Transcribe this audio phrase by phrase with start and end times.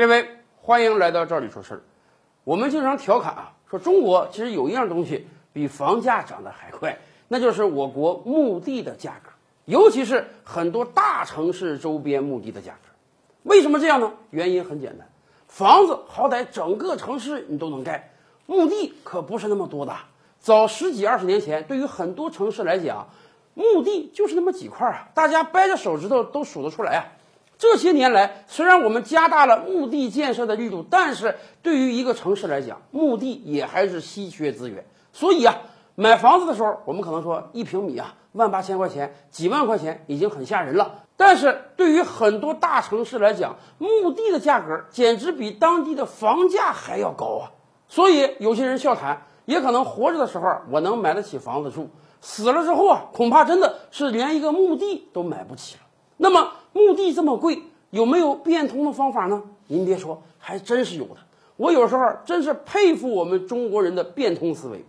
[0.00, 0.26] 列位，
[0.62, 1.82] 欢迎来到这里说事儿。
[2.44, 6.98] 我们经常调侃啊，说中国其实有一样东西比房价涨得还快，
[7.28, 9.30] 那就是我国墓地的价格，
[9.66, 12.88] 尤其是很多大城市周边墓地的价格。
[13.42, 14.10] 为什么这样呢？
[14.30, 15.06] 原因很简单，
[15.48, 18.10] 房子好歹整个城市你都能盖，
[18.46, 19.94] 墓地可不是那么多的。
[20.38, 23.06] 早十几二十年前，对于很多城市来讲，
[23.52, 27.04] 墓地就是那么几块啊，大家掰着手指头都数得出来啊。
[27.60, 34.82] 这些年来，虽然我们加大了墓地建设的力度，但是对于一个城市来讲，墓地也还是稀缺资源。
[35.12, 35.54] 所以啊，
[35.94, 41.02] 买房子的时候，我们可能说一平米啊，万八千块钱、几万块钱已经很吓人了。
[41.18, 47.52] 但是对于很多大城市来讲，墓地的价格简直比当地的房价还要高啊。
[47.88, 51.90] 所以有些人笑谈，也可能活着的时候我能买得起房子住，
[52.22, 55.82] 死了之后啊，恐怕真的是连一个墓地都买不起了。
[56.16, 56.52] 那么。
[56.72, 59.42] 墓地这么贵，有没有变通的方法呢？
[59.66, 61.16] 您别说，还真是有的。
[61.56, 64.84] 我有时候真是佩服我们中国人的变通思维。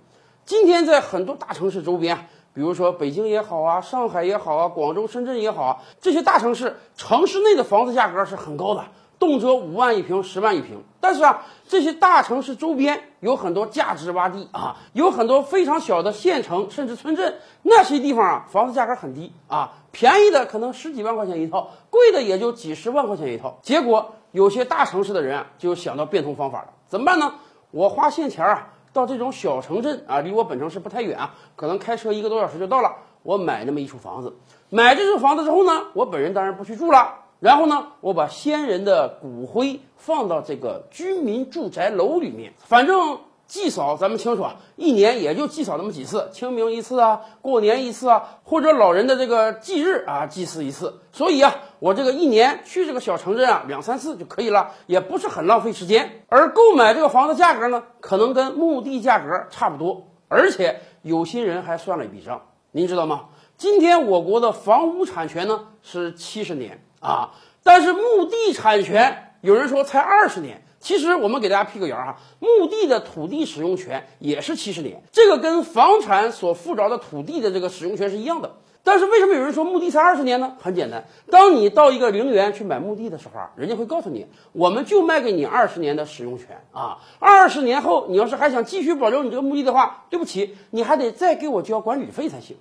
[0.45, 2.17] 今天在很多大城市周边，
[2.53, 8.83] 比如说北京也好啊，上海也好啊，广州、深圳也好啊，这些大城市城市内的房子价格是很高的。
[9.21, 10.83] 动辄五万一平，十万一平。
[10.99, 23.59] 但是啊，这些大城市周边有很多价值洼地啊，有很多非常小的县城甚至村镇，那些地方啊，房子价格很低啊，便宜的可能十几万块钱一套，贵的也就几十万块钱一套。
[23.61, 27.35] 结果有些大城市的人啊，就想到变通方法了，怎么办呢？
[27.69, 32.95] 我花现钱啊，到这种小城镇啊，离我本城市不太远啊，可能开车一个多小时就到了。
[33.21, 34.35] 我买那么一处房子，
[34.71, 37.19] 买这处房子之后呢，我本人当然不去住了。
[37.41, 43.17] 然后呢，我把先人的骨灰放到这个居民住宅楼里面，反正
[43.47, 51.01] 祭扫咱们清楚啊，一年也就祭扫那么几次，清明一次啊，过年一次啊，或者老人的这个忌日啊，祭祀一次。
[51.11, 56.23] 所以啊，我这个一年去这个小城镇啊两三次就可以了，也不是很浪费时间。
[56.29, 63.29] 而购买这个房子价格呢，可能跟墓地价格差不多，而且有些人还算了一笔账，您知道吗？
[63.57, 66.85] 今天我国的房屋产权呢是七十年。
[67.01, 67.31] 啊！
[67.63, 70.63] 但是墓地产权，有人说才二十年。
[70.79, 78.55] 其实我们给大家辟个谣哈，墓地的土地使用权也是七十年，这个跟房产所附着的土地的这个使用权是一样的。
[78.83, 80.55] 但是为什么有人说墓地才二十年呢？
[80.59, 86.97] 很简单，当你到一个陵园去买墓地的时候啊，人家会告诉你，我们就卖给你二十年的使用权啊。
[87.19, 92.57] 二十年后，你要是还想继续保留你这个墓地的话，对不起，你还得再给我交管理费才行。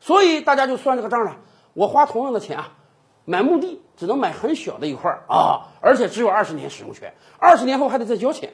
[0.00, 1.38] 所以大家就算这个账了，
[1.72, 2.74] 我花同样的钱啊。
[3.24, 8.52] 买墓地只能买很小的一块儿啊，而且只有二十年使用权，二十年后还得再交钱。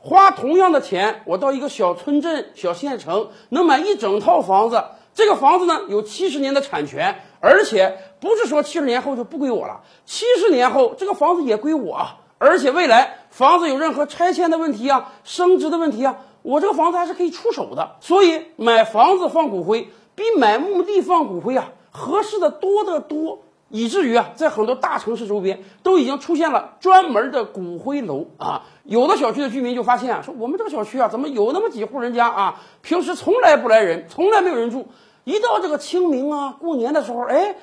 [0.00, 4.84] 花同样的钱，我到一个小村镇、小县城能买一整套房子。
[5.12, 12.06] 这个房子呢有七十年的产权，而且不是说七十年后就不归我了，七十年后这个房子也归我。
[12.38, 17.96] 而且未来房子有任何拆迁的问题啊、升值的问题啊，我这个房子还是可以出手的。
[18.00, 23.40] 所以买房子放骨灰比买墓地放骨灰啊合适的多得多。
[23.70, 28.62] 以至于啊，在很多大城市周边都已经出现了专门的骨灰楼啊。
[28.84, 34.88] 有的小区的居民就发现啊，说我们这个小区啊，怎么有那么几户人家啊，平时从来不来人，从来没有人住，
[35.24, 37.56] 一到这个清明啊、过年的时候，哎，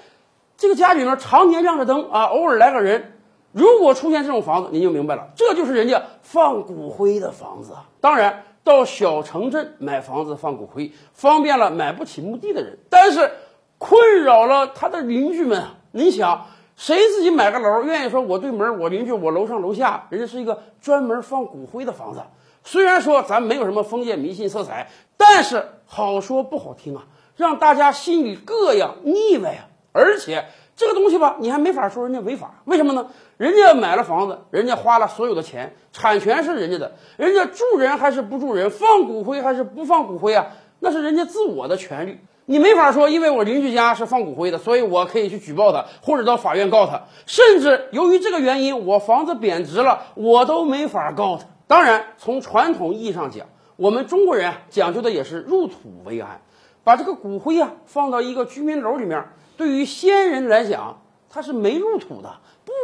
[0.57, 3.13] 这个家里面常年亮着灯啊，偶尔来个人。
[3.51, 7.73] 如果出现这种房子，您就明白了，这就是人家放骨灰的房子。
[8.01, 13.31] 当然，到小城镇买房子放骨灰，方便了买不起墓地的人，但是
[13.79, 15.63] 困扰了他的邻居们。
[15.95, 22.19] 你想，谁自己买个楼，愿意说我对门我邻居，我楼上楼下，人家是一个专门放骨灰的房子。
[22.65, 27.05] 虽然说咱没有什么封建迷信色彩，但是好说不好听啊，
[27.37, 29.69] 让大家心里膈应腻歪啊。
[29.93, 33.07] 而且这个东西吧，你还没法说人家违法，为什么呢？
[33.37, 40.47] 人家买了房子，人家花了所有的钱，产权是人家的，人家住人还是不住人，放骨灰还是不放骨灰啊，
[40.79, 42.19] 那是人家自我的权利。
[42.47, 47.01] 你没法说，因为我邻居家是放骨灰的，所以我可以去举报他，或者到法院告他。
[47.25, 51.45] 甚至由于这个原因，我房子贬值了，我都没法告他。
[51.65, 55.75] 当然，从传统意义上讲，我们中国人讲究的也是入土
[56.05, 56.39] 为安，
[56.83, 59.25] 把这个骨灰啊放到一个居民楼里面，
[59.57, 62.31] 对于先人来讲，他是没入土的，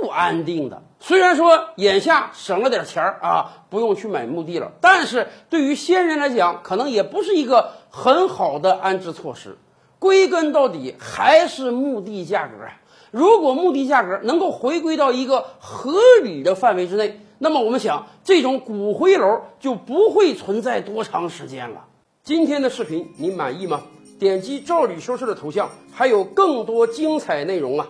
[0.01, 0.81] 不安定的。
[0.99, 7.79] 虽然说眼下省了点钱儿啊，不用去买墓地了，但是对于先人来讲，可能也不是一个。
[7.93, 9.57] 很好的安置措施，
[9.99, 12.79] 归根到底还是墓地价格啊。
[13.11, 21.83] 如果墓地价格能够回归到一个合理的范围之内，那么我们想，这种骨灰楼就不会存在多长时间了。
[22.23, 23.81] 今天的视频你满意吗？
[24.17, 27.87] 点击赵李说事的头像，还有更多精彩内容啊。